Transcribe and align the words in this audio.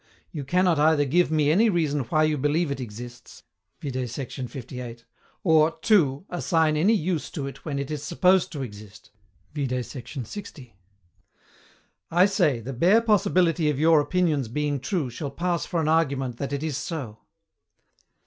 YOU 0.31 0.43
CANNOT 0.45 0.79
EITHER 0.79 1.05
GIVE 1.05 1.29
ME 1.29 1.51
ANY 1.51 1.69
REASON 1.69 1.99
WHY 2.05 2.23
YOU 2.23 2.35
BELIEVE 2.39 2.71
IT 2.71 2.79
EXISTS 2.79 3.43
[Vide 3.83 4.09
sect. 4.09 4.31
lviii.], 4.31 5.03
OR 5.43 5.77
(2.) 5.83 6.25
ASSIGN 6.31 6.75
ANY 6.75 6.93
USE 6.95 7.29
TO 7.29 7.45
IT 7.45 7.63
WHEN 7.63 7.77
IT 7.77 7.91
IS 7.91 8.01
SUPPOSED 8.01 8.51
TO 8.51 8.63
EXIST 8.63 9.11
[Vide 9.53 9.85
sect. 9.85 10.07
lx.]. 10.17 10.71
I 12.09 12.25
say, 12.25 12.59
the 12.61 12.73
bare 12.73 13.01
possibility 13.01 13.69
of 13.69 13.77
your 13.79 13.99
opinions 14.01 14.47
being 14.47 14.79
true 14.79 15.11
shall 15.11 15.29
pass 15.29 15.67
for 15.67 15.79
an 15.79 15.87
argument 15.87 16.37
that 16.37 16.51
it 16.51 16.63
is 16.63 16.77
so. 16.77 17.19